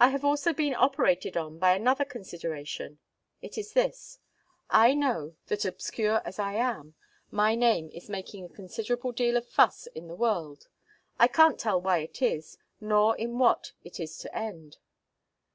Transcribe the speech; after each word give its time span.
I 0.00 0.08
have 0.08 0.24
also 0.24 0.54
been 0.54 0.74
operated 0.74 1.36
on 1.36 1.58
by 1.58 1.74
another 1.76 2.06
consideration. 2.06 2.98
It 3.42 3.58
is 3.58 3.74
this: 3.74 4.18
I 4.70 4.94
know, 4.94 5.36
that 5.48 5.66
obscure 5.66 6.22
as 6.24 6.38
I 6.38 6.54
am, 6.54 6.94
my 7.30 7.54
name 7.54 7.90
is 7.92 8.08
making 8.08 8.46
a 8.46 8.48
considerable 8.48 9.12
deal 9.12 9.36
of 9.36 9.46
fuss 9.46 9.86
in 9.88 10.08
the 10.08 10.16
world. 10.16 10.68
I 11.18 11.28
can't 11.28 11.60
tell 11.60 11.78
why 11.78 11.98
it 11.98 12.22
is, 12.22 12.56
nor 12.80 13.18
in 13.18 13.38
what 13.38 13.72
it 13.84 14.00
is 14.00 14.16
to 14.20 14.34
end. 14.34 14.78